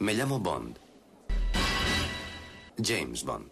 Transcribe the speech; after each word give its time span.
Me 0.00 0.14
llamo 0.14 0.40
Bond. 0.40 0.78
James 2.82 3.22
Bond. 3.22 3.50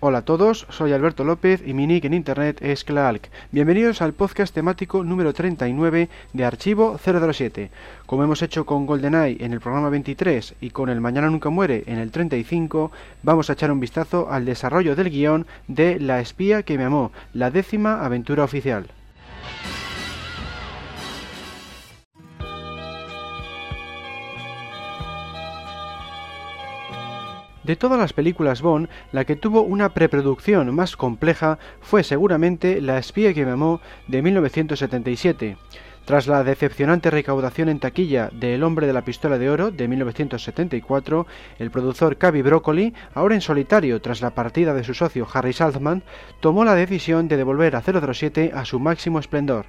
Hola 0.00 0.18
a 0.18 0.24
todos, 0.24 0.66
soy 0.70 0.94
Alberto 0.94 1.24
López 1.24 1.62
y 1.66 1.74
mi 1.74 1.86
nick 1.86 2.06
en 2.06 2.14
internet 2.14 2.62
es 2.62 2.84
Clark. 2.84 3.28
Bienvenidos 3.50 4.00
al 4.00 4.14
podcast 4.14 4.54
temático 4.54 5.04
número 5.04 5.34
39 5.34 6.08
de 6.32 6.44
Archivo 6.46 6.96
007. 6.96 7.70
Como 8.06 8.24
hemos 8.24 8.40
hecho 8.40 8.64
con 8.64 8.86
GoldenEye 8.86 9.44
en 9.44 9.52
el 9.52 9.60
programa 9.60 9.90
23 9.90 10.54
y 10.62 10.70
con 10.70 10.88
El 10.88 11.02
Mañana 11.02 11.28
Nunca 11.28 11.50
Muere 11.50 11.84
en 11.86 11.98
el 11.98 12.10
35, 12.10 12.90
vamos 13.22 13.50
a 13.50 13.52
echar 13.52 13.70
un 13.70 13.78
vistazo 13.78 14.28
al 14.30 14.46
desarrollo 14.46 14.96
del 14.96 15.10
guion 15.10 15.46
de 15.68 16.00
La 16.00 16.18
espía 16.18 16.62
que 16.62 16.78
me 16.78 16.84
amó, 16.84 17.12
la 17.34 17.50
décima 17.50 18.02
aventura 18.06 18.42
oficial. 18.42 18.88
De 27.64 27.76
todas 27.76 27.98
las 27.98 28.12
películas 28.12 28.60
Bond, 28.60 28.88
la 29.12 29.24
que 29.24 29.36
tuvo 29.36 29.62
una 29.62 29.94
preproducción 29.94 30.74
más 30.74 30.96
compleja 30.96 31.58
fue 31.80 32.02
seguramente 32.02 32.80
La 32.80 32.98
espía 32.98 33.32
que 33.34 33.44
me 33.44 33.52
amó 33.52 33.80
de 34.08 34.20
1977. 34.20 35.56
Tras 36.04 36.26
la 36.26 36.42
decepcionante 36.42 37.10
recaudación 37.10 37.68
en 37.68 37.78
taquilla 37.78 38.28
de 38.32 38.56
El 38.56 38.64
hombre 38.64 38.88
de 38.88 38.92
la 38.92 39.04
pistola 39.04 39.38
de 39.38 39.48
oro 39.48 39.70
de 39.70 39.86
1974, 39.86 41.26
el 41.60 41.70
productor 41.70 42.16
Cavi 42.16 42.42
Broccoli, 42.42 42.92
ahora 43.14 43.36
en 43.36 43.40
solitario 43.40 44.00
tras 44.00 44.20
la 44.20 44.34
partida 44.34 44.74
de 44.74 44.82
su 44.82 44.94
socio 44.94 45.28
Harry 45.32 45.52
Saltzman, 45.52 46.02
tomó 46.40 46.64
la 46.64 46.74
decisión 46.74 47.28
de 47.28 47.36
devolver 47.36 47.76
a 47.76 47.82
007 47.82 48.50
a 48.52 48.64
su 48.64 48.80
máximo 48.80 49.20
esplendor. 49.20 49.66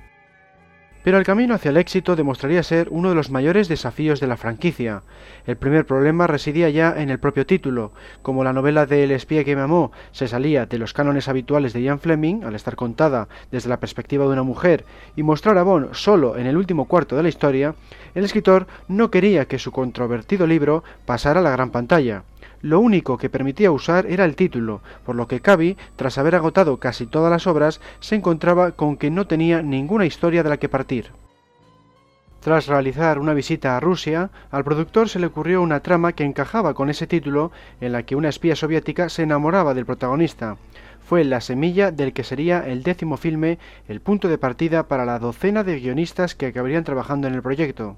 Pero 1.04 1.18
el 1.18 1.26
camino 1.26 1.54
hacia 1.54 1.70
el 1.70 1.78
éxito 1.78 2.16
demostraría 2.16 2.64
ser 2.64 2.88
uno 2.90 3.10
de 3.10 3.16
los 3.16 3.30
mayores 3.30 3.68
desafíos 3.68 4.22
de 4.22 4.28
la 4.28 4.38
franquicia. 4.38 5.04
El 5.46 5.58
primer 5.58 5.86
problema 5.86 6.28
residía 6.28 6.70
ya 6.70 6.96
en 6.98 7.10
el 7.10 7.20
propio 7.20 7.46
título. 7.46 7.92
Como 8.22 8.46
la 8.46 8.54
novela 8.54 8.86
de 8.86 9.04
El 9.04 9.12
espía 9.12 9.44
que 9.44 9.56
me 9.56 9.62
amó 9.62 9.92
se 10.14 10.30
salía 10.30 10.66
de 10.66 10.78
los 10.78 10.94
cánones 10.94 11.28
habituales 11.28 11.74
de 11.74 11.82
Ian 11.82 12.00
Fleming, 12.00 12.46
al 12.46 12.56
estar 12.56 12.78
contada 12.78 13.28
desde 13.52 13.70
la 13.70 13.82
perspectiva 13.82 14.26
de 14.26 14.32
una 14.32 14.44
mujer, 14.44 14.86
y 15.18 15.24
mostrar 15.24 15.58
a 15.58 15.64
Bond 15.64 15.94
solo 15.94 16.38
en 16.38 16.48
el 16.48 16.56
último 16.56 16.86
cuarto 16.86 17.18
de 17.18 17.24
la 17.24 17.30
historia, 17.30 17.76
el 18.16 18.24
escritor 18.24 18.68
no 18.88 19.12
quería 19.12 19.46
que 19.46 19.60
su 19.60 19.72
controvertido 19.72 20.48
libro 20.48 20.84
pasara 21.06 21.42
a 21.42 21.44
la 21.44 21.52
gran 21.52 21.72
pantalla. 21.72 22.24
Lo 22.64 22.80
único 22.80 23.18
que 23.18 23.30
permitía 23.30 23.74
usar 23.74 24.06
era 24.06 24.24
el 24.24 24.38
título, 24.38 24.82
por 25.06 25.18
lo 25.18 25.28
que 25.28 25.42
Cavi, 25.42 25.76
tras 25.98 26.18
haber 26.18 26.34
agotado 26.34 26.78
casi 26.78 27.06
todas 27.06 27.30
las 27.30 27.46
obras, 27.46 27.82
se 28.00 28.16
encontraba 28.16 28.72
con 28.72 28.96
que 28.96 29.12
no 29.12 29.28
tenía 29.28 29.62
ninguna 29.62 30.06
historia 30.06 30.44
de 30.44 30.50
la 30.50 30.56
que 30.56 30.70
partir. 30.70 31.12
Tras 32.40 32.68
realizar 32.68 33.20
una 33.20 33.34
visita 33.34 33.76
a 33.76 33.82
Rusia, 33.82 34.30
al 34.50 34.64
productor 34.64 35.10
se 35.10 35.20
le 35.20 35.28
ocurrió 35.28 35.62
una 35.62 35.82
trama 35.82 36.14
que 36.14 36.24
encajaba 36.24 36.74
con 36.74 36.90
ese 36.90 37.06
título 37.06 37.52
en 37.82 37.92
la 37.92 38.04
que 38.04 38.16
una 38.16 38.30
espía 38.30 38.56
soviética 38.56 39.10
se 39.10 39.24
enamoraba 39.24 39.74
del 39.74 39.86
protagonista. 39.86 40.56
Fue 41.06 41.26
la 41.26 41.42
semilla 41.42 41.92
del 41.92 42.14
que 42.14 42.24
sería 42.24 42.66
el 42.66 42.82
décimo 42.84 43.18
filme, 43.18 43.60
el 43.90 44.00
punto 44.00 44.30
de 44.30 44.38
partida 44.38 44.88
para 44.88 45.04
la 45.04 45.20
docena 45.20 45.66
de 45.66 45.82
guionistas 45.82 46.34
que 46.34 46.46
acabarían 46.46 46.86
trabajando 46.86 47.28
en 47.28 47.34
el 47.34 47.42
proyecto. 47.42 47.98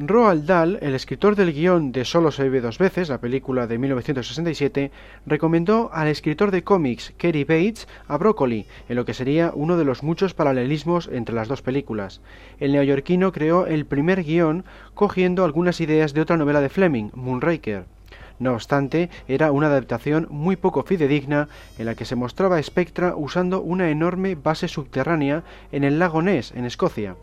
Roald 0.00 0.46
Dahl, 0.46 0.78
el 0.80 0.94
escritor 0.94 1.34
del 1.34 1.52
guion 1.52 1.90
de 1.90 2.04
Solo 2.04 2.30
se 2.30 2.44
vive 2.44 2.60
dos 2.60 2.78
veces, 2.78 3.08
la 3.08 3.18
película 3.18 3.66
de 3.66 3.78
1967, 3.78 4.92
recomendó 5.26 5.90
al 5.92 6.06
escritor 6.06 6.52
de 6.52 6.62
cómics 6.62 7.12
Kerry 7.18 7.42
Bates 7.42 7.88
a 8.06 8.16
Broccoli, 8.16 8.66
en 8.88 8.94
lo 8.94 9.04
que 9.04 9.12
sería 9.12 9.50
uno 9.52 9.76
de 9.76 9.84
los 9.84 10.04
muchos 10.04 10.34
paralelismos 10.34 11.10
entre 11.12 11.34
las 11.34 11.48
dos 11.48 11.62
películas. 11.62 12.20
El 12.60 12.70
neoyorquino 12.70 13.32
creó 13.32 13.66
el 13.66 13.86
primer 13.86 14.22
guion 14.22 14.64
cogiendo 14.94 15.44
algunas 15.44 15.80
ideas 15.80 16.14
de 16.14 16.20
otra 16.20 16.36
novela 16.36 16.60
de 16.60 16.68
Fleming, 16.68 17.10
Moonraker. 17.14 17.86
No 18.38 18.54
obstante, 18.54 19.10
era 19.26 19.50
una 19.50 19.66
adaptación 19.66 20.28
muy 20.30 20.54
poco 20.54 20.84
fidedigna 20.84 21.48
en 21.76 21.86
la 21.86 21.96
que 21.96 22.04
se 22.04 22.14
mostraba 22.14 22.62
Spectra 22.62 23.16
usando 23.16 23.62
una 23.62 23.90
enorme 23.90 24.36
base 24.36 24.68
subterránea 24.68 25.42
en 25.72 25.82
el 25.82 25.98
lago 25.98 26.22
Ness, 26.22 26.52
en 26.54 26.66
Escocia. 26.66 27.16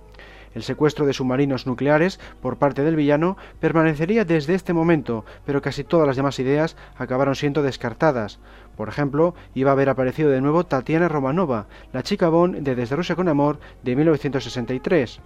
El 0.56 0.64
secuestro 0.64 1.06
de 1.06 1.14
submarinos 1.14 1.68
nucleares 1.68 2.20
por 2.42 2.58
parte 2.58 2.82
del 2.82 2.96
villano 2.96 3.36
permanecería 3.60 4.24
desde 4.24 4.56
este 4.56 4.74
momento, 4.74 5.26
pero 5.46 5.62
casi 5.62 5.84
todas 5.84 6.08
las 6.08 6.16
demás 6.16 6.40
ideas 6.40 6.78
acabaron 6.98 7.36
siendo 7.36 7.62
descartadas. 7.62 8.40
Por 8.78 8.88
ejemplo, 8.88 9.36
iba 9.54 9.72
a 9.72 9.74
haber 9.74 9.90
aparecido 9.90 10.32
de 10.32 10.40
nuevo 10.40 10.66
Tatiana 10.66 11.10
Romanova, 11.10 11.68
la 11.92 12.04
chica 12.04 12.30
Bond 12.30 12.60
de 12.60 12.74
Desde 12.74 12.96
Rusia 12.96 13.18
con 13.18 13.28
Amor 13.28 13.60
de 13.84 13.98
1963. 13.98 15.20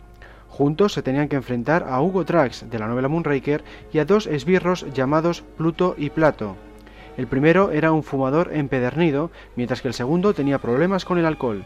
Juntos 0.48 0.94
se 0.94 1.04
tenían 1.04 1.30
que 1.30 1.36
enfrentar 1.36 1.86
a 1.88 2.02
Hugo 2.02 2.24
Drax 2.24 2.70
de 2.70 2.80
la 2.80 2.88
novela 2.88 3.08
Moonraker 3.08 3.64
y 3.94 4.00
a 4.00 4.06
dos 4.06 4.26
esbirros 4.26 4.88
llamados 4.94 5.44
Pluto 5.58 5.94
y 5.96 6.10
Plato. 6.10 6.56
El 7.18 7.28
primero 7.28 7.72
era 7.72 7.92
un 7.92 8.02
fumador 8.02 8.50
empedernido, 8.52 9.30
mientras 9.56 9.82
que 9.84 9.90
el 9.90 9.94
segundo 9.94 10.34
tenía 10.34 10.58
problemas 10.58 11.06
con 11.06 11.20
el 11.20 11.26
alcohol. 11.26 11.66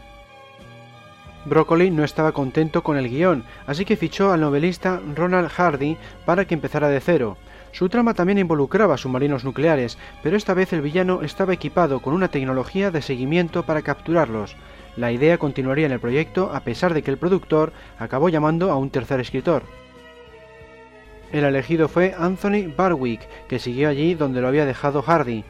Broccoli 1.44 1.90
no 1.90 2.04
estaba 2.04 2.32
contento 2.32 2.82
con 2.82 2.96
el 2.96 3.08
guion, 3.08 3.44
así 3.66 3.84
que 3.84 3.96
fichó 3.96 4.32
al 4.32 4.40
novelista 4.40 5.00
Ronald 5.14 5.50
Hardy 5.50 5.96
para 6.24 6.46
que 6.46 6.54
empezara 6.54 6.88
de 6.88 7.00
cero. 7.00 7.36
Su 7.72 7.88
trama 7.88 8.14
también 8.14 8.38
involucraba 8.38 8.96
submarinos 8.96 9.44
nucleares, 9.44 9.98
pero 10.22 10.36
esta 10.36 10.54
vez 10.54 10.72
el 10.72 10.80
villano 10.80 11.22
estaba 11.22 11.52
equipado 11.52 12.00
con 12.00 12.14
una 12.14 12.28
tecnología 12.28 12.90
de 12.90 13.02
seguimiento 13.02 13.64
para 13.64 13.82
capturarlos. 13.82 14.56
La 14.96 15.10
idea 15.10 15.38
continuaría 15.38 15.86
en 15.86 15.92
el 15.92 16.00
proyecto 16.00 16.52
a 16.54 16.60
pesar 16.60 16.94
de 16.94 17.02
que 17.02 17.10
el 17.10 17.18
productor 17.18 17.72
acabó 17.98 18.28
llamando 18.28 18.70
a 18.70 18.76
un 18.76 18.90
tercer 18.90 19.20
escritor. 19.20 19.64
El 21.32 21.42
elegido 21.44 21.88
fue 21.88 22.14
Anthony 22.16 22.72
Barwick, 22.76 23.28
que 23.48 23.58
siguió 23.58 23.88
allí 23.88 24.14
donde 24.14 24.40
lo 24.40 24.46
había 24.46 24.66
dejado 24.66 25.02
Hardy. 25.02 25.44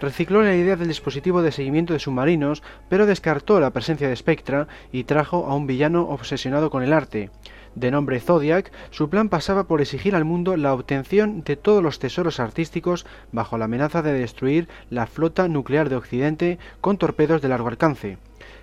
Recicló 0.00 0.42
la 0.42 0.54
idea 0.54 0.76
del 0.76 0.88
dispositivo 0.88 1.40
de 1.40 1.52
seguimiento 1.52 1.92
de 1.92 1.98
submarinos, 1.98 2.62
pero 2.88 3.06
descartó 3.06 3.60
la 3.60 3.70
presencia 3.70 4.08
de 4.08 4.16
Spectra 4.16 4.68
y 4.92 5.04
trajo 5.04 5.46
a 5.46 5.54
un 5.54 5.66
villano 5.66 6.08
obsesionado 6.08 6.68
con 6.68 6.82
el 6.82 6.92
arte. 6.92 7.30
De 7.74 7.90
nombre 7.90 8.20
Zodiac, 8.20 8.72
su 8.90 9.08
plan 9.08 9.28
pasaba 9.28 9.64
por 9.64 9.80
exigir 9.80 10.14
al 10.14 10.24
mundo 10.24 10.56
la 10.56 10.74
obtención 10.74 11.42
de 11.44 11.56
todos 11.56 11.82
los 11.82 11.98
tesoros 11.98 12.40
artísticos 12.40 13.06
bajo 13.32 13.58
la 13.58 13.66
amenaza 13.66 14.02
de 14.02 14.12
destruir 14.12 14.68
la 14.90 15.06
flota 15.06 15.48
nuclear 15.48 15.88
de 15.88 15.96
Occidente 15.96 16.58
con 16.80 16.98
torpedos 16.98 17.42
de 17.42 17.48
largo 17.48 17.68
alcance. 17.68 18.18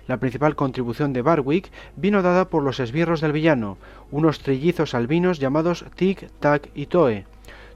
La 0.06 0.18
principal 0.18 0.54
contribución 0.54 1.12
de 1.12 1.22
Barwick 1.22 1.70
vino 1.96 2.22
dada 2.22 2.48
por 2.48 2.62
los 2.62 2.78
esbirros 2.78 3.20
del 3.20 3.32
villano, 3.32 3.78
unos 4.10 4.40
trillizos 4.40 4.94
albinos 4.94 5.38
llamados 5.38 5.84
Tic, 5.94 6.28
Tac 6.40 6.70
y 6.74 6.86
Toe. 6.86 7.24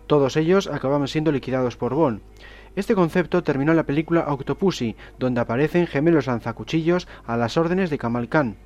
Todos 0.07 0.37
ellos 0.37 0.67
acababan 0.67 1.09
siendo 1.09 1.33
liquidados 1.33 1.77
por 1.77 1.95
Bond. 1.95 2.21
Este 2.77 2.95
concepto 2.95 3.43
terminó 3.43 3.75
la 3.75 3.85
película 3.85 4.27
Octopussy, 4.29 4.97
donde 5.19 5.41
aparecen 5.41 5.87
gemelos 5.87 6.27
lanzacuchillos 6.27 7.09
a 7.27 7.37
las 7.37 7.57
órdenes 7.57 7.91
de 7.91 7.99
Kamal 7.99 8.29
Khan. 8.29 8.57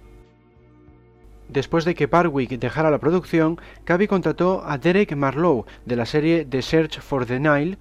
Después 1.49 1.85
de 1.85 1.95
que 1.95 2.07
Barwick 2.07 2.59
dejara 2.59 2.91
la 2.91 2.99
producción, 2.99 3.61
Cavi 3.85 4.07
contrató 4.07 4.63
a 4.67 4.79
Derek 4.79 5.15
Marlowe 5.15 5.67
de 5.85 5.97
la 5.97 6.07
serie 6.07 6.47
The 6.47 6.63
Search 6.63 7.01
for 7.01 7.27
the 7.27 7.39
Nile, 7.39 7.79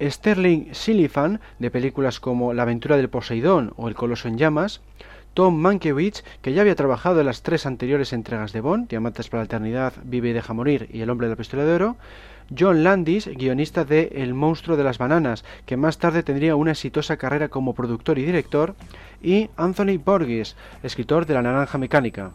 Sterling 0.00 0.74
Silifan 0.74 1.40
de 1.58 1.70
películas 1.70 2.20
como 2.20 2.52
La 2.52 2.62
aventura 2.62 2.96
del 2.96 3.08
Poseidón 3.08 3.72
o 3.76 3.88
El 3.88 3.94
coloso 3.94 4.28
en 4.28 4.36
llamas, 4.36 4.82
Tom 5.34 5.56
Mankiewicz, 5.56 6.22
que 6.42 6.52
ya 6.52 6.62
había 6.62 6.76
trabajado 6.76 7.18
en 7.18 7.26
las 7.26 7.42
tres 7.42 7.66
anteriores 7.66 8.12
entregas 8.12 8.52
de 8.52 8.60
Bond, 8.60 8.88
Diamantes 8.88 9.28
para 9.28 9.42
la 9.42 9.46
Eternidad, 9.46 9.92
Vive 10.04 10.30
y 10.30 10.32
Deja 10.32 10.54
Morir 10.54 10.88
y 10.92 11.00
El 11.00 11.10
Hombre 11.10 11.26
de 11.26 11.32
la 11.32 11.36
Pistola 11.36 11.64
de 11.64 11.74
Oro, 11.74 11.96
John 12.56 12.84
Landis, 12.84 13.26
guionista 13.26 13.84
de 13.84 14.12
El 14.14 14.32
monstruo 14.34 14.76
de 14.76 14.84
las 14.84 14.98
bananas, 14.98 15.44
que 15.66 15.76
más 15.76 15.98
tarde 15.98 16.22
tendría 16.22 16.54
una 16.54 16.70
exitosa 16.70 17.16
carrera 17.16 17.48
como 17.48 17.74
productor 17.74 18.18
y 18.18 18.24
director, 18.24 18.76
y 19.22 19.50
Anthony 19.56 19.98
Borges, 20.02 20.54
escritor 20.84 21.26
de 21.26 21.34
La 21.34 21.42
naranja 21.42 21.78
mecánica. 21.78 22.30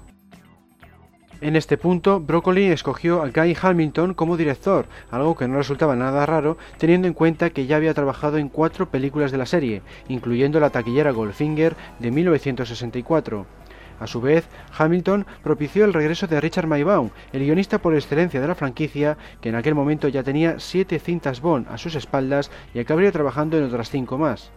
En 1.41 1.55
este 1.55 1.77
punto, 1.77 2.19
Broccoli 2.19 2.65
escogió 2.65 3.21
a 3.21 3.29
Guy 3.29 3.55
Hamilton 3.61 4.13
como 4.13 4.35
director, 4.35 4.87
algo 5.09 5.37
que 5.37 5.47
no 5.47 5.55
resultaba 5.55 5.95
nada 5.95 6.25
raro 6.25 6.57
teniendo 6.77 7.07
en 7.07 7.13
cuenta 7.13 7.51
que 7.51 7.65
ya 7.65 7.77
había 7.77 7.93
trabajado 7.93 8.37
en 8.37 8.49
cuatro 8.49 8.89
películas 8.89 9.31
de 9.31 9.37
la 9.37 9.45
serie, 9.45 9.81
incluyendo 10.09 10.59
la 10.59 10.69
taquillera 10.69 11.11
Goldfinger 11.11 11.77
de 11.99 12.11
1964. 12.11 13.45
A 14.01 14.07
su 14.07 14.19
vez, 14.19 14.49
Hamilton 14.77 15.25
propició 15.41 15.85
el 15.85 15.93
regreso 15.93 16.27
de 16.27 16.41
Richard 16.41 16.67
Maybaum, 16.67 17.09
el 17.31 17.45
guionista 17.45 17.77
por 17.77 17.95
excelencia 17.95 18.41
de 18.41 18.47
la 18.47 18.55
franquicia, 18.55 19.17
que 19.39 19.47
en 19.47 19.55
aquel 19.55 19.75
momento 19.75 20.09
ya 20.09 20.23
tenía 20.23 20.59
siete 20.59 20.99
cintas 20.99 21.39
Bond 21.39 21.67
a 21.69 21.77
sus 21.77 21.95
espaldas 21.95 22.51
y 22.73 22.79
acabaría 22.79 23.13
trabajando 23.13 23.57
en 23.57 23.63
otras 23.63 23.89
cinco 23.89 24.17
más. 24.17 24.51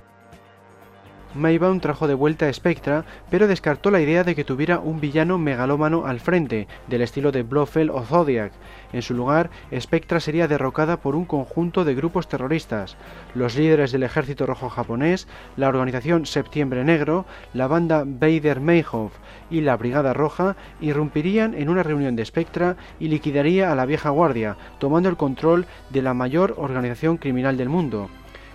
Maybaum 1.34 1.80
trajo 1.80 2.06
de 2.06 2.14
vuelta 2.14 2.46
a 2.46 2.52
Spectra, 2.52 3.04
pero 3.30 3.48
descartó 3.48 3.90
la 3.90 4.00
idea 4.00 4.22
de 4.22 4.34
que 4.34 4.44
tuviera 4.44 4.78
un 4.78 5.00
villano 5.00 5.38
megalómano 5.38 6.06
al 6.06 6.20
frente, 6.20 6.68
del 6.88 7.00
estilo 7.00 7.32
de 7.32 7.42
Blofeld 7.42 7.90
o 7.90 8.02
Zodiac. 8.02 8.52
En 8.92 9.00
su 9.00 9.14
lugar, 9.14 9.48
Spectra 9.78 10.20
sería 10.20 10.46
derrocada 10.46 10.98
por 10.98 11.14
un 11.14 11.24
conjunto 11.24 11.84
de 11.84 11.94
grupos 11.94 12.28
terroristas, 12.28 12.96
los 13.34 13.56
líderes 13.56 13.92
del 13.92 14.02
Ejército 14.02 14.44
Rojo 14.44 14.68
japonés, 14.68 15.26
la 15.56 15.68
organización 15.68 16.26
Septiembre 16.26 16.84
Negro, 16.84 17.24
la 17.54 17.66
banda 17.66 18.04
Bader 18.06 18.60
Meinhof 18.60 19.12
y 19.50 19.62
la 19.62 19.76
Brigada 19.76 20.12
Roja 20.12 20.56
irrumpirían 20.80 21.54
en 21.54 21.70
una 21.70 21.82
reunión 21.82 22.14
de 22.14 22.24
Spectra 22.26 22.76
y 23.00 23.08
liquidaría 23.08 23.72
a 23.72 23.74
la 23.74 23.86
vieja 23.86 24.10
guardia, 24.10 24.56
tomando 24.78 25.08
el 25.08 25.16
control 25.16 25.66
de 25.90 26.02
la 26.02 26.12
mayor 26.12 26.54
organización 26.58 27.16
criminal 27.16 27.56
del 27.56 27.70
mundo. 27.70 28.10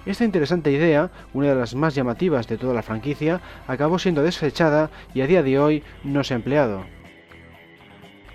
Esta 0.08 0.24
interesante 0.24 0.72
idea, 0.72 1.12
una 1.34 1.50
de 1.50 1.56
las 1.56 1.76
más 1.76 1.94
llamativas 1.94 2.48
de 2.48 2.58
toda 2.58 2.74
la 2.74 2.82
franquicia, 2.82 3.42
acabó 3.68 4.00
siendo 4.00 4.24
desechada 4.24 4.90
y 5.14 5.20
a 5.20 5.28
día 5.28 5.44
de 5.44 5.60
hoy 5.60 5.84
no 6.06 6.24
se 6.24 6.34
ha 6.34 6.38
empleado. 6.38 6.86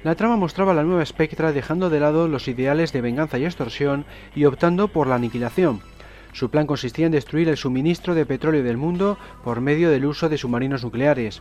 La 0.05 0.15
trama 0.15 0.37
mostraba 0.37 0.75
la 0.75 0.83
nueva 0.83 1.07
Spectra 1.07 1.51
dejando 1.51 1.89
de 1.89 1.99
lado 1.99 2.29
los 2.29 2.47
ideales 2.47 2.93
de 2.93 3.01
venganza 3.01 3.39
y 3.39 3.47
extorsión 3.47 4.05
y 4.35 4.45
optando 4.45 4.89
por 4.89 5.07
la 5.07 5.15
aniquilación. 5.15 5.81
Su 6.35 6.51
plan 6.51 6.67
consistía 6.67 7.07
en 7.07 7.13
destruir 7.13 7.49
el 7.49 7.57
suministro 7.57 8.15
de 8.15 8.27
petróleo 8.27 8.63
del 8.63 8.77
mundo 8.77 9.17
por 9.43 9.63
medio 9.63 9.89
del 9.89 10.05
uso 10.05 10.29
de 10.29 10.37
submarinos 10.37 10.85
nucleares. 10.85 11.41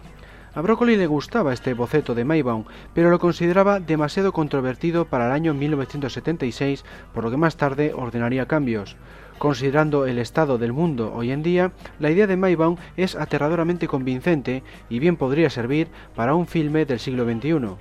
A 0.54 0.62
Broccoli 0.62 0.96
le 0.96 1.08
gustaba 1.08 1.52
este 1.52 1.74
boceto 1.74 2.16
de 2.16 2.24
Maybaum, 2.24 2.64
pero 2.94 3.10
lo 3.10 3.20
consideraba 3.20 3.82
demasiado 3.82 4.32
controvertido 4.32 5.06
para 5.06 5.26
el 5.26 5.34
año 5.34 5.54
1976, 5.54 6.86
por 7.14 7.26
lo 7.26 7.32
que 7.32 7.38
más 7.38 7.58
tarde 7.58 7.94
ordenaría 7.94 8.46
cambios. 8.46 8.96
Considerando 9.42 10.06
el 10.06 10.20
estado 10.20 10.60
del 10.60 10.72
mundo 10.72 11.12
hoy 11.16 11.32
en 11.32 11.42
día, 11.42 11.72
la 11.98 12.12
idea 12.12 12.28
de 12.28 12.38
Maybaum 12.38 12.76
es 12.96 13.16
aterradoramente 13.16 13.88
convincente 13.88 14.62
y 14.88 15.00
bien 15.00 15.18
podría 15.18 15.50
servir 15.50 15.88
para 16.16 16.36
un 16.36 16.46
filme 16.46 16.86
del 16.86 17.00
siglo 17.00 17.26
XXI. 17.26 17.76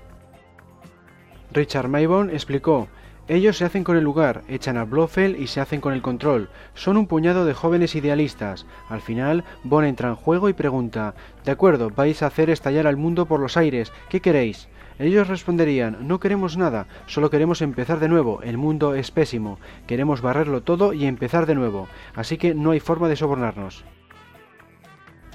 Richard 1.53 1.89
Maybaum 1.89 2.31
explicó, 2.31 2.89
ellos 3.31 3.57
se 3.57 3.65
hacen 3.65 3.85
con 3.85 3.97
el 3.97 4.03
lugar, 4.03 4.43
echan 4.49 4.77
a 4.77 4.83
Blofeld 4.83 5.39
y 5.39 5.47
se 5.47 5.61
hacen 5.61 5.81
con 5.81 5.93
el 5.93 6.03
control. 6.03 6.49
Son 6.75 6.97
un 6.97 7.07
puñado 7.07 7.45
de 7.45 7.55
jóvenes 7.55 7.95
idealistas. 7.95 8.67
Al 8.89 9.01
final, 9.01 9.45
Bond 9.63 9.87
entra 9.87 10.09
en 10.09 10.17
juego 10.17 10.49
y 10.49 10.53
pregunta, 10.53 11.15
de 11.45 11.53
acuerdo, 11.53 11.91
vais 11.91 12.25
a 12.25 12.27
hacer 12.27 12.51
estallar 12.51 12.89
al 12.89 12.97
mundo 12.97 13.27
por 13.27 13.39
los 13.39 13.57
aires, 13.57 13.93
¿qué 14.09 14.21
queréis? 14.21 14.67
Ellos 14.99 15.29
responderían, 15.29 16.09
no 16.09 16.19
queremos 16.19 16.57
nada, 16.57 16.89
solo 17.07 17.31
queremos 17.31 17.63
empezar 17.63 18.01
de 18.01 18.09
nuevo, 18.09 18.43
el 18.43 18.59
mundo 18.59 18.97
es 18.97 19.13
pésimo, 19.13 19.61
queremos 19.87 20.23
barrerlo 20.23 20.65
todo 20.65 20.93
y 20.93 21.07
empezar 21.07 21.47
de 21.47 21.55
nuevo, 21.55 21.87
así 22.17 22.37
que 22.37 22.53
no 22.53 22.73
hay 22.73 22.81
forma 22.81 23.09
de 23.09 23.15
sobornarnos. 23.15 23.85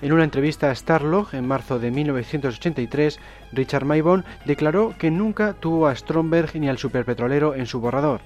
En 0.06 0.14
una 0.14 0.24
entrevista 0.24 0.70
a 0.70 0.76
Starlog 0.76 1.34
en 1.34 1.48
marzo 1.48 1.80
de 1.80 1.90
1983, 1.90 3.20
Richard 3.54 3.86
Maybaum 3.86 4.22
declaró 4.46 4.94
que 5.00 5.10
nunca 5.10 5.54
tuvo 5.54 5.88
a 5.88 5.96
Stromberg 5.96 6.56
ni 6.60 6.70
al 6.70 6.78
superpetrolero 6.78 7.56
en 7.56 7.66
su 7.66 7.80
borrador. 7.80 8.22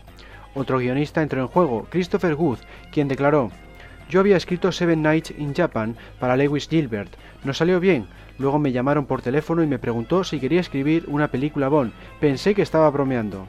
Otro 0.56 0.80
guionista 0.80 1.22
entró 1.22 1.40
en 1.40 1.48
juego, 1.48 1.88
Christopher 1.90 2.36
Good, 2.36 2.58
quien 2.92 3.08
declaró, 3.08 3.50
yo 4.10 4.20
había 4.20 4.36
escrito 4.36 4.74
Seven 4.74 5.02
Nights 5.02 5.34
in 5.38 5.56
Japan 5.56 5.96
para 6.20 6.36
Lewis 6.36 6.68
Gilbert. 6.68 7.16
Nos 7.46 7.60
salió 7.60 7.80
bien. 7.80 8.08
Luego 8.40 8.60
me 8.60 8.74
llamaron 8.74 9.06
por 9.06 9.22
teléfono 9.22 9.64
y 9.64 9.68
me 9.68 9.80
preguntó 9.80 10.26
si 10.26 10.42
quería 10.42 10.60
escribir 10.60 11.06
una 11.08 11.30
película 11.30 11.70
Bond. 11.70 11.94
Pensé 12.20 12.56
que 12.56 12.62
estaba 12.62 12.90
bromeando. 12.90 13.48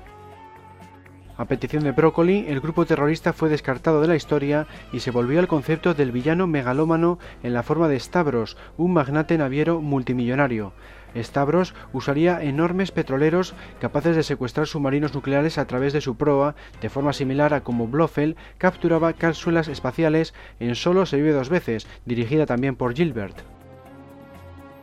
A 1.40 1.46
petición 1.46 1.84
de 1.84 1.92
Broccoli, 1.92 2.44
el 2.48 2.60
grupo 2.60 2.84
terrorista 2.84 3.32
fue 3.32 3.48
descartado 3.48 4.02
de 4.02 4.08
la 4.08 4.14
historia 4.14 4.66
y 4.92 5.00
se 5.00 5.10
volvió 5.10 5.40
al 5.40 5.48
concepto 5.48 5.94
del 5.94 6.12
villano 6.12 6.46
megalómano 6.46 7.18
en 7.42 7.54
la 7.54 7.62
forma 7.62 7.88
de 7.88 7.98
Stavros, 7.98 8.58
un 8.76 8.92
magnate 8.92 9.38
naviero 9.38 9.80
multimillonario. 9.80 10.74
Stavros 11.16 11.72
usaría 11.94 12.42
enormes 12.42 12.90
petroleros 12.90 13.54
capaces 13.80 14.16
de 14.16 14.22
secuestrar 14.22 14.66
submarinos 14.66 15.14
nucleares 15.14 15.56
a 15.56 15.64
través 15.64 15.94
de 15.94 16.02
su 16.02 16.14
proa, 16.18 16.56
de 16.82 16.90
forma 16.90 17.14
similar 17.14 17.54
a 17.54 17.62
como 17.62 17.88
Blofeld 17.88 18.36
capturaba 18.58 19.14
cápsulas 19.14 19.68
espaciales 19.68 20.34
en 20.58 20.74
solo 20.74 21.06
se 21.06 21.16
vive 21.16 21.32
dos 21.32 21.48
veces, 21.48 21.86
dirigida 22.04 22.44
también 22.44 22.76
por 22.76 22.92
Gilbert. 22.92 23.38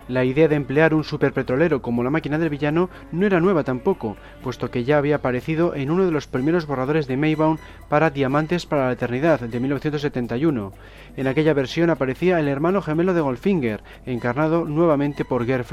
La 0.07 0.23
idea 0.23 0.47
de 0.47 0.55
emplear 0.55 0.93
un 0.93 1.03
superpetrolero 1.03 1.81
como 1.81 2.01
la 2.01 2.09
máquina 2.09 2.37
del 2.37 2.49
villano 2.49 2.89
no 3.11 3.25
era 3.25 3.41
nueva 3.41 3.65
tampoco, 3.65 4.15
puesto 4.41 4.71
que 4.71 4.85
ya 4.85 4.97
había 4.97 5.17
aparecido 5.17 5.75
en 5.75 5.91
uno 5.91 6.05
de 6.05 6.11
los 6.11 6.27
primeros 6.27 6.65
borradores 6.65 7.07
de 7.07 7.17
Maybaum 7.17 7.57
para 7.89 8.09
Diamantes 8.09 8.65
para 8.65 8.85
la 8.85 8.93
Eternidad 8.93 9.41
de 9.41 9.59
1971. 9.59 10.71
En 11.17 11.27
aquella 11.27 11.53
versión 11.53 11.89
aparecía 11.89 12.39
el 12.39 12.47
hermano 12.47 12.81
gemelo 12.81 13.13
de 13.13 13.19
Goldfinger, 13.19 13.83
encarnado 14.05 14.63
nuevamente 14.63 15.25
por 15.25 15.45
Gerd 15.45 15.65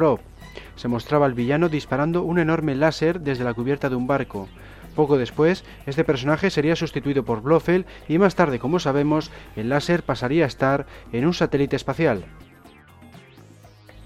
Se 0.74 0.88
mostraba 0.88 1.26
al 1.26 1.34
villano 1.34 1.68
disparando 1.68 2.22
un 2.22 2.40
enorme 2.40 2.74
láser 2.74 3.20
desde 3.20 3.44
la 3.44 3.54
cubierta 3.54 3.88
de 3.88 3.94
un 3.94 4.08
barco. 4.08 4.48
Poco 4.96 5.16
después, 5.16 5.64
este 5.86 6.02
personaje 6.02 6.50
sería 6.50 6.74
sustituido 6.74 7.24
por 7.24 7.40
Blofeld 7.40 7.86
y 8.08 8.18
más 8.18 8.34
tarde, 8.34 8.58
como 8.58 8.80
sabemos, 8.80 9.30
el 9.54 9.68
láser 9.68 10.02
pasaría 10.02 10.44
a 10.44 10.48
estar 10.48 10.86
en 11.12 11.24
un 11.24 11.34
satélite 11.34 11.76
espacial. 11.76 12.24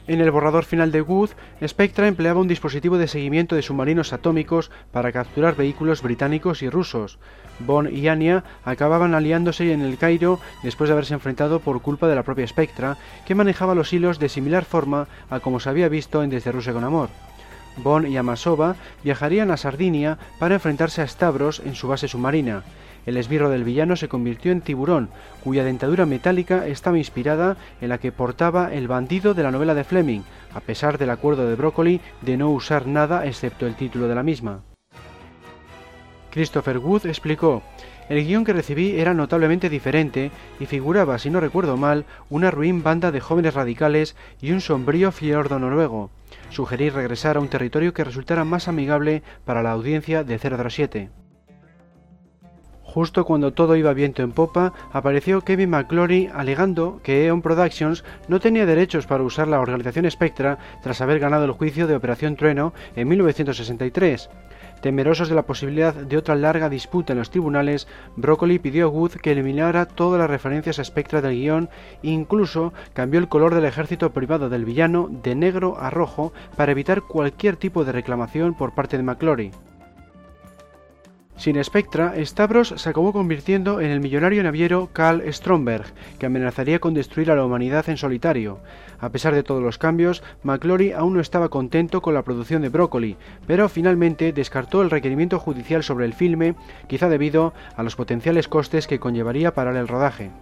En 0.09 0.23
el 0.23 0.31
borrador 0.31 0.65
final 0.65 0.91
de 0.91 1.03
Wood, 1.03 1.33
Spectra 1.67 2.09
empleaba 2.09 2.41
un 2.41 2.49
dispositivo 2.49 2.97
de 2.97 3.09
seguimiento 3.09 3.55
de 3.55 3.61
submarinos 3.61 4.15
atómicos 4.15 4.71
para 4.91 5.13
capturar 5.13 5.55
vehículos 5.55 6.01
británicos 6.01 6.63
y 6.63 6.71
rusos. 6.71 7.19
Bond 7.59 7.93
y 7.93 8.09
Anya 8.09 8.43
acababan 8.65 9.15
aliándose 9.15 9.71
en 9.71 9.83
el 9.83 9.99
Cairo 9.99 10.41
después 10.63 10.89
de 10.89 10.95
haberse 10.95 11.13
enfrentado 11.13 11.61
por 11.61 11.83
culpa 11.83 12.09
de 12.09 12.15
la 12.15 12.23
propia 12.23 12.47
Spectra, 12.47 12.97
que 13.27 13.35
manejaba 13.35 13.75
los 13.75 13.93
hilos 13.93 14.19
de 14.19 14.31
similar 14.31 14.65
forma 14.65 15.09
a 15.29 15.41
como 15.41 15.61
se 15.61 15.69
había 15.69 15.91
visto 15.91 16.23
en 16.23 16.31
Desde 16.31 16.53
Rusia 16.53 16.73
con 16.73 16.85
Amor. 16.85 17.11
Bond 17.77 18.09
y 18.09 18.17
Amasova 18.17 18.77
viajarían 19.05 19.51
a 19.51 19.59
Sardinia 19.59 20.17
para 20.39 20.55
enfrentarse 20.55 21.03
a 21.03 21.07
Stavros 21.07 21.61
en 21.61 21.75
su 21.75 21.87
base 21.87 22.09
submarina. 22.09 22.63
El 23.07 23.17
esbirro 23.17 23.51
del 23.51 23.65
villano 23.65 23.97
se 23.97 24.09
convirtió 24.09 24.53
en 24.53 24.61
tiburón, 24.61 25.09
cuya 25.43 25.65
dentadura 25.65 26.07
metálica 26.07 26.67
estaba 26.67 26.99
inspirada 26.99 27.57
en 27.81 27.89
la 27.89 27.99
que 27.99 28.13
portaba 28.13 28.73
el 28.73 28.89
bandido 28.89 29.35
de 29.35 29.43
la 29.43 29.51
novela 29.51 29.75
de 29.75 29.85
Fleming, 29.85 30.23
a 30.55 30.61
pesar 30.61 30.99
del 30.99 31.11
acuerdo 31.11 31.49
de 31.49 31.55
Broccoli 31.55 32.01
de 32.23 32.37
no 32.37 32.51
usar 32.51 32.87
nada 32.87 33.27
excepto 33.27 33.67
el 33.67 33.77
título 33.77 34.09
de 34.09 34.15
la 34.15 34.23
misma. 34.23 34.63
Christopher 36.31 36.79
Wood 36.79 37.07
explicó, 37.07 37.63
el 38.09 38.25
guion 38.25 38.45
que 38.45 38.55
recibí 38.55 38.99
era 38.99 39.13
notablemente 39.13 39.69
diferente 39.69 40.31
y 40.59 40.67
figuraba, 40.67 41.19
si 41.19 41.29
no 41.31 41.41
recuerdo 41.41 41.77
mal, 41.77 42.07
una 42.31 42.51
ruin 42.51 42.83
banda 42.83 43.11
de 43.11 43.21
jóvenes 43.21 43.55
radicales 43.55 44.17
y 44.41 44.53
un 44.53 44.61
sombrío 44.61 45.13
fiordo 45.13 45.59
noruego. 45.59 46.11
Sugerí 46.51 46.89
regresar 46.89 47.37
a 47.37 47.41
un 47.41 47.49
territorio 47.49 47.93
que 47.93 48.05
resultara 48.05 48.45
más 48.45 48.67
amigable 48.67 49.23
para 49.45 49.63
la 49.63 49.73
audiencia 49.73 50.25
de 50.25 50.39
007. 50.39 51.11
Justo 52.89 53.27
cuando 53.27 53.53
todo 53.53 53.77
iba 53.77 53.93
viento 53.93 54.23
en 54.23 54.33
popa, 54.33 54.73
apareció 54.93 55.43
Kevin 55.43 55.69
McClory 55.69 56.31
alegando 56.33 57.01
que 57.03 57.27
Eon 57.27 57.43
Productions 57.43 58.03
no 58.29 58.41
tenía 58.41 58.65
derechos 58.65 59.07
para 59.07 59.23
usar 59.23 59.47
la 59.47 59.61
organización 59.61 60.11
Spectra 60.11 60.59
tras 60.83 61.03
haber 61.03 61.19
ganado 61.19 61.45
el 61.45 61.53
juicio 61.53 61.87
de 61.87 61.95
Operación 61.95 62.35
Trueno 62.35 62.73
en 62.97 63.07
1963. 63.09 64.31
Temerosos 64.81 65.29
de 65.29 65.35
la 65.35 65.43
posibilidad 65.43 65.93
de 65.93 66.17
otra 66.17 66.35
larga 66.35 66.71
disputa 66.71 67.13
en 67.13 67.19
los 67.19 67.31
tribunales, 67.31 67.87
Broccoli 68.17 68.59
pidió 68.59 68.87
a 68.87 68.89
Wood 68.89 69.17
que 69.21 69.33
eliminara 69.33 69.85
todas 69.85 70.19
las 70.19 70.31
referencias 70.31 70.79
a 70.79 70.85
Spectra 70.85 71.21
del 71.21 71.35
guion 71.35 71.69
e 72.03 72.09
incluso 72.09 72.73
cambió 72.95 73.21
el 73.21 73.29
color 73.29 73.55
del 73.55 73.67
ejército 73.67 74.15
privado 74.15 74.49
del 74.49 74.65
villano 74.65 75.11
de 75.11 75.35
negro 75.35 75.77
a 75.79 75.91
rojo 75.91 76.33
para 76.57 76.73
evitar 76.73 77.03
cualquier 77.03 77.57
tipo 77.57 77.85
de 77.85 77.93
reclamación 77.93 78.55
por 78.55 78.75
parte 78.75 78.97
de 78.97 79.03
McClory. 79.03 79.51
Sin 81.39 81.63
Spectra, 81.63 82.15
Stavros 82.25 82.75
se 82.77 82.89
acabó 82.89 83.13
convirtiendo 83.13 83.81
en 83.81 83.93
el 83.93 84.01
millonario 84.01 84.43
naviero 84.43 84.91
Karl 84.93 85.23
Stromberg, 85.33 85.85
que 86.19 86.27
amenazaría 86.27 86.81
con 86.81 86.95
destruir 86.95 87.31
a 87.31 87.37
la 87.37 87.45
humanidad 87.45 87.89
en 87.89 87.97
solitario. 87.97 88.59
A 88.99 89.11
pesar 89.11 89.37
de 89.37 89.45
todos 89.45 89.63
los 89.63 89.79
cambios, 89.79 90.25
McClory 90.43 90.91
aún 90.91 91.15
no 91.15 91.21
estaba 91.21 91.49
contento 91.49 92.03
con 92.03 92.13
la 92.13 92.25
producción 92.25 92.63
de 92.63 92.71
Broccoli, 92.71 93.17
pero 93.47 93.69
finalmente 93.69 94.33
descartó 94.33 94.83
el 94.83 94.91
requerimiento 94.91 95.39
judicial 95.39 95.85
sobre 95.85 96.07
el 96.07 96.13
filme, 96.13 96.57
quizá 96.89 97.09
debido 97.09 97.55
a 97.77 97.85
los 97.85 97.95
potenciales 97.95 98.49
costes 98.49 98.89
que 98.89 98.99
conllevaría 98.99 99.55
parar 99.55 99.77
el 99.77 99.87
rodaje. 99.87 100.33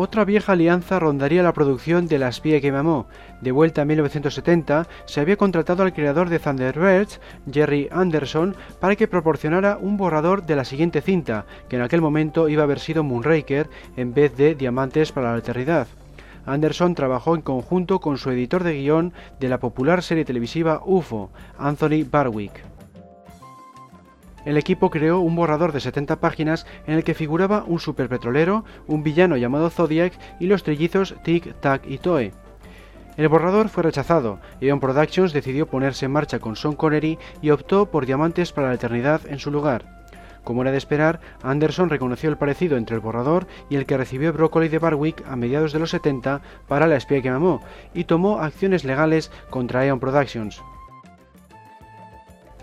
Otra 0.00 0.24
vieja 0.24 0.52
alianza 0.52 1.00
rondaría 1.00 1.42
la 1.42 1.52
producción 1.52 2.06
de 2.06 2.20
La 2.20 2.28
espía 2.28 2.60
que 2.60 2.70
me. 2.70 3.04
De 3.40 3.50
vuelta 3.50 3.82
en 3.82 3.88
1970, 3.88 4.86
se 5.06 5.20
había 5.20 5.36
contratado 5.36 5.82
al 5.82 5.92
creador 5.92 6.28
de 6.28 6.38
Thunderbirds, 6.38 7.20
Jerry 7.50 7.88
Anderson, 7.90 8.54
para 8.78 8.94
que 8.94 9.08
proporcionara 9.08 9.76
un 9.76 9.96
borrador 9.96 10.46
de 10.46 10.54
la 10.54 10.64
siguiente 10.64 11.00
cinta, 11.00 11.46
que 11.68 11.74
en 11.74 11.82
aquel 11.82 12.00
momento 12.00 12.48
iba 12.48 12.62
a 12.62 12.66
haber 12.66 12.78
sido 12.78 13.02
Moonraker 13.02 13.68
en 13.96 14.14
vez 14.14 14.36
de 14.36 14.54
Diamantes 14.54 15.10
para 15.10 15.32
la 15.32 15.38
Eternidad. 15.38 15.88
Anderson 16.46 16.94
trabajó 16.94 17.34
en 17.34 17.42
conjunto 17.42 17.98
con 17.98 18.18
su 18.18 18.30
editor 18.30 18.62
de 18.62 18.74
guion 18.74 19.12
de 19.40 19.48
la 19.48 19.58
popular 19.58 20.04
serie 20.04 20.24
televisiva 20.24 20.80
UFO, 20.84 21.30
Anthony 21.58 22.04
Barwick. 22.08 22.77
El 24.48 24.56
equipo 24.56 24.88
creó 24.88 25.20
un 25.20 25.36
borrador 25.36 25.72
de 25.72 25.80
70 25.80 26.20
páginas 26.20 26.66
en 26.86 26.94
el 26.94 27.04
que 27.04 27.12
figuraba 27.12 27.64
un 27.66 27.80
superpetrolero, 27.80 28.64
un 28.86 29.02
villano 29.02 29.36
llamado 29.36 29.68
Zodiac 29.68 30.14
y 30.40 30.46
los 30.46 30.62
trillizos 30.62 31.16
Tic 31.22 31.60
Tac 31.60 31.82
y 31.86 31.98
Toe. 31.98 32.32
El 33.18 33.28
borrador 33.28 33.68
fue 33.68 33.82
rechazado, 33.82 34.38
y 34.58 34.68
Eon 34.68 34.80
Productions 34.80 35.34
decidió 35.34 35.66
ponerse 35.66 36.06
en 36.06 36.12
marcha 36.12 36.38
con 36.38 36.56
Sean 36.56 36.76
Connery 36.76 37.18
y 37.42 37.50
optó 37.50 37.90
por 37.90 38.06
Diamantes 38.06 38.52
para 38.52 38.68
la 38.68 38.74
Eternidad 38.76 39.20
en 39.28 39.38
su 39.38 39.50
lugar. 39.50 39.84
Como 40.44 40.62
era 40.62 40.72
de 40.72 40.78
esperar, 40.78 41.20
Anderson 41.42 41.90
reconoció 41.90 42.30
el 42.30 42.38
parecido 42.38 42.78
entre 42.78 42.94
el 42.96 43.02
borrador 43.02 43.46
y 43.68 43.76
el 43.76 43.84
que 43.84 43.98
recibió 43.98 44.32
Broccoli 44.32 44.68
de 44.68 44.78
Barwick 44.78 45.26
a 45.28 45.36
mediados 45.36 45.74
de 45.74 45.78
los 45.78 45.90
70 45.90 46.40
para 46.66 46.86
La 46.86 46.96
espía 46.96 47.20
que 47.20 47.30
mamó 47.30 47.60
y 47.92 48.04
tomó 48.04 48.38
acciones 48.38 48.84
legales 48.84 49.30
contra 49.50 49.84
Eon 49.84 50.00
Productions. 50.00 50.62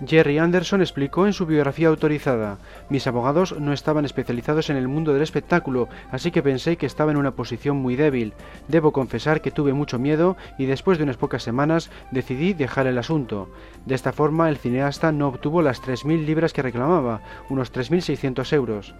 Jerry 0.07 0.37
Anderson 0.37 0.81
explicó 0.81 1.25
en 1.25 1.33
su 1.33 1.45
biografía 1.45 1.87
autorizada, 1.87 2.57
mis 2.89 3.07
abogados 3.07 3.59
no 3.59 3.73
estaban 3.73 4.05
especializados 4.05 4.69
en 4.69 4.77
el 4.77 4.87
mundo 4.87 5.13
del 5.13 5.21
espectáculo, 5.21 5.87
así 6.11 6.31
que 6.31 6.43
pensé 6.43 6.77
que 6.77 6.85
estaba 6.85 7.11
en 7.11 7.17
una 7.17 7.31
posición 7.31 7.77
muy 7.77 7.95
débil. 7.95 8.33
Debo 8.67 8.91
confesar 8.91 9.41
que 9.41 9.51
tuve 9.51 9.73
mucho 9.73 9.97
miedo 9.97 10.37
y 10.57 10.65
después 10.65 10.97
de 10.97 11.03
unas 11.05 11.17
pocas 11.17 11.43
semanas 11.43 11.89
decidí 12.11 12.53
dejar 12.53 12.87
el 12.87 12.97
asunto. 12.97 13.49
De 13.85 13.95
esta 13.95 14.11
forma 14.11 14.49
el 14.49 14.57
cineasta 14.57 15.11
no 15.11 15.27
obtuvo 15.27 15.61
las 15.61 15.81
3.000 15.81 16.25
libras 16.25 16.53
que 16.53 16.61
reclamaba, 16.61 17.21
unos 17.49 17.73
3.600 17.73 18.53
euros. 18.53 18.95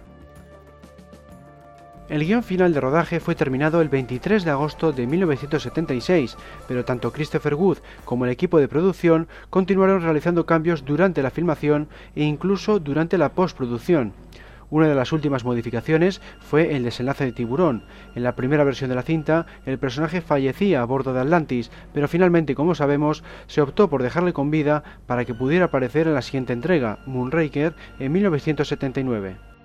El 2.08 2.24
guion 2.24 2.44
final 2.44 2.72
de 2.72 2.80
rodaje 2.80 3.18
fue 3.18 3.34
terminado 3.34 3.80
el 3.80 3.88
23 3.88 4.44
de 4.44 4.50
agosto 4.52 4.92
de 4.92 5.08
1976, 5.08 6.36
pero 6.68 6.84
tanto 6.84 7.12
Christopher 7.12 7.56
Wood 7.56 7.78
como 8.04 8.24
el 8.24 8.30
equipo 8.30 8.60
de 8.60 8.68
producción 8.68 9.26
continuaron 9.50 10.02
realizando 10.02 10.46
cambios 10.46 10.84
durante 10.84 11.20
la 11.20 11.32
filmación 11.32 11.88
e 12.14 12.22
incluso 12.22 12.78
durante 12.78 13.18
la 13.18 13.30
postproducción. 13.30 14.12
Una 14.70 14.86
de 14.86 14.94
las 14.94 15.10
últimas 15.10 15.44
modificaciones 15.44 16.20
fue 16.38 16.76
el 16.76 16.84
desenlace 16.84 17.24
de 17.24 17.32
Tiburón. 17.32 17.82
En 18.14 18.22
la 18.22 18.36
primera 18.36 18.62
versión 18.62 18.88
de 18.88 18.96
la 18.96 19.02
cinta, 19.02 19.46
el 19.64 19.78
personaje 19.78 20.20
fallecía 20.20 20.82
a 20.82 20.84
bordo 20.84 21.12
de 21.12 21.20
Atlantis, 21.20 21.72
pero 21.92 22.06
finalmente, 22.06 22.54
como 22.54 22.76
sabemos, 22.76 23.24
se 23.48 23.62
optó 23.62 23.90
por 23.90 24.04
dejarle 24.04 24.32
con 24.32 24.52
vida 24.52 24.84
para 25.06 25.24
que 25.24 25.34
pudiera 25.34 25.66
aparecer 25.66 26.06
en 26.06 26.14
la 26.14 26.22
siguiente 26.22 26.52
entrega, 26.52 27.00
Moonraker, 27.06 27.74
en 27.98 28.12
1979. 28.12 29.55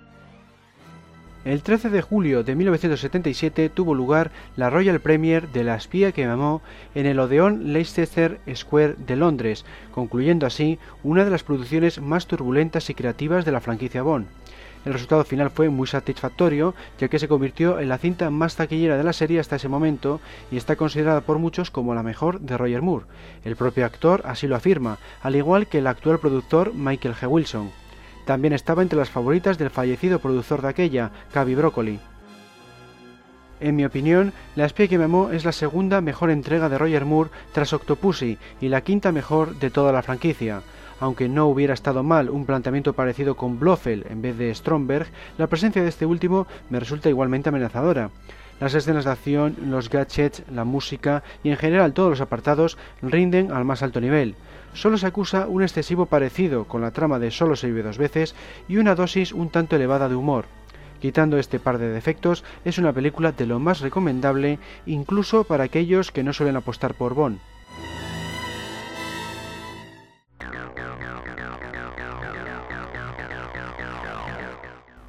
El 1.44 1.64
13 1.64 1.90
de 1.90 2.02
julio 2.02 2.44
de 2.44 2.54
1977 2.54 3.68
tuvo 3.68 3.96
lugar 3.96 4.30
la 4.54 4.70
Royal 4.70 5.00
Premiere 5.00 5.48
de 5.52 5.64
La 5.64 5.74
espía 5.74 6.12
que 6.12 6.24
mamó 6.24 6.62
en 6.94 7.04
el 7.04 7.18
Odeon 7.18 7.72
Leicester 7.72 8.38
Square 8.54 8.94
de 9.04 9.16
Londres, 9.16 9.64
concluyendo 9.92 10.46
así 10.46 10.78
una 11.02 11.24
de 11.24 11.30
las 11.30 11.42
producciones 11.42 12.00
más 12.00 12.28
turbulentas 12.28 12.90
y 12.90 12.94
creativas 12.94 13.44
de 13.44 13.50
la 13.50 13.60
franquicia 13.60 14.04
Bond. 14.04 14.28
El 14.84 14.92
resultado 14.92 15.24
final 15.24 15.50
fue 15.50 15.68
muy 15.68 15.88
satisfactorio, 15.88 16.76
ya 17.00 17.08
que 17.08 17.18
se 17.18 17.26
convirtió 17.26 17.80
en 17.80 17.88
la 17.88 17.98
cinta 17.98 18.30
más 18.30 18.54
taquillera 18.54 18.96
de 18.96 19.04
la 19.04 19.12
serie 19.12 19.40
hasta 19.40 19.56
ese 19.56 19.68
momento 19.68 20.20
y 20.52 20.56
está 20.56 20.76
considerada 20.76 21.22
por 21.22 21.38
muchos 21.38 21.72
como 21.72 21.92
la 21.94 22.04
mejor 22.04 22.40
de 22.40 22.56
Roger 22.56 22.82
Moore. 22.82 23.06
El 23.44 23.56
propio 23.56 23.84
actor 23.84 24.22
así 24.26 24.46
lo 24.46 24.54
afirma, 24.54 24.98
al 25.22 25.34
igual 25.34 25.66
que 25.66 25.78
el 25.78 25.88
actual 25.88 26.20
productor 26.20 26.72
Michael 26.72 27.16
G. 27.16 27.28
Wilson. 27.28 27.81
También 28.24 28.52
estaba 28.52 28.82
entre 28.82 28.98
las 28.98 29.10
favoritas 29.10 29.58
del 29.58 29.70
fallecido 29.70 30.18
productor 30.18 30.62
de 30.62 30.68
aquella, 30.68 31.10
Cavi 31.32 31.54
Broccoli. 31.54 31.98
En 33.60 33.76
mi 33.76 33.84
opinión, 33.84 34.32
La 34.56 34.66
espía 34.66 34.88
que 34.88 34.98
me 34.98 35.04
amó 35.04 35.30
es 35.30 35.44
la 35.44 35.52
segunda 35.52 36.00
mejor 36.00 36.30
entrega 36.30 36.68
de 36.68 36.78
Roger 36.78 37.04
Moore 37.04 37.30
tras 37.52 37.72
Octopussy 37.72 38.36
y 38.60 38.68
la 38.68 38.80
quinta 38.80 39.12
mejor 39.12 39.56
de 39.60 39.70
toda 39.70 39.92
la 39.92 40.02
franquicia. 40.02 40.62
Aunque 40.98 41.28
no 41.28 41.46
hubiera 41.46 41.74
estado 41.74 42.02
mal 42.02 42.28
un 42.28 42.44
planteamiento 42.44 42.92
parecido 42.92 43.36
con 43.36 43.58
Blofeld 43.58 44.10
en 44.10 44.20
vez 44.20 44.36
de 44.36 44.54
Stromberg, 44.54 45.06
la 45.38 45.46
presencia 45.46 45.82
de 45.82 45.88
este 45.88 46.06
último 46.06 46.46
me 46.70 46.80
resulta 46.80 47.08
igualmente 47.08 47.48
amenazadora. 47.48 48.10
Las 48.62 48.74
escenas 48.74 49.04
de 49.04 49.10
acción, 49.10 49.56
los 49.66 49.90
gadgets, 49.90 50.44
la 50.48 50.62
música 50.62 51.24
y 51.42 51.50
en 51.50 51.56
general 51.56 51.94
todos 51.94 52.10
los 52.10 52.20
apartados 52.20 52.78
rinden 53.02 53.50
al 53.50 53.64
más 53.64 53.82
alto 53.82 54.00
nivel. 54.00 54.36
Solo 54.72 54.98
se 54.98 55.06
acusa 55.08 55.48
un 55.48 55.64
excesivo 55.64 56.06
parecido 56.06 56.66
con 56.66 56.80
la 56.80 56.92
trama 56.92 57.18
de 57.18 57.32
Solo 57.32 57.56
se 57.56 57.66
vive 57.66 57.82
dos 57.82 57.98
veces 57.98 58.36
y 58.68 58.76
una 58.76 58.94
dosis 58.94 59.32
un 59.32 59.50
tanto 59.50 59.74
elevada 59.74 60.08
de 60.08 60.14
humor. 60.14 60.44
Quitando 61.00 61.38
este 61.38 61.58
par 61.58 61.78
de 61.78 61.88
defectos, 61.88 62.44
es 62.64 62.78
una 62.78 62.92
película 62.92 63.32
de 63.32 63.46
lo 63.46 63.58
más 63.58 63.80
recomendable 63.80 64.60
incluso 64.86 65.42
para 65.42 65.64
aquellos 65.64 66.12
que 66.12 66.22
no 66.22 66.32
suelen 66.32 66.54
apostar 66.54 66.94
por 66.94 67.14
Bond. 67.14 67.40